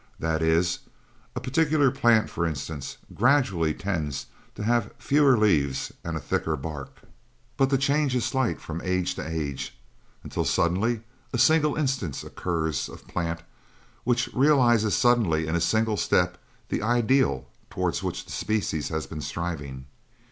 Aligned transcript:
That 0.17 0.41
is, 0.41 0.79
a 1.35 1.39
particular 1.39 1.91
plant, 1.91 2.27
for 2.27 2.47
instance, 2.47 2.97
gradually 3.13 3.75
tends 3.75 4.25
to 4.55 4.63
have 4.63 4.91
fewer 4.97 5.37
leaves 5.37 5.91
and 6.03 6.17
a 6.17 6.19
thicker 6.19 6.55
bark, 6.55 7.01
but 7.55 7.69
the 7.69 7.77
change 7.77 8.15
is 8.15 8.25
slight 8.25 8.59
from 8.59 8.81
age 8.83 9.13
to 9.13 9.21
age 9.29 9.77
until 10.23 10.43
suddenly 10.43 11.01
a 11.33 11.37
single 11.37 11.75
instance 11.75 12.23
occurs 12.23 12.89
of 12.89 13.07
plant 13.07 13.43
which 14.03 14.27
realises 14.33 14.95
suddenly 14.95 15.45
in 15.45 15.53
a 15.55 15.61
single 15.61 15.97
step 15.97 16.39
the 16.69 16.81
'ideal' 16.81 17.47
towards 17.69 18.01
which 18.01 18.25
the 18.25 18.31
species 18.31 18.89
has 18.89 19.05
been 19.05 19.21
striving. 19.21 19.85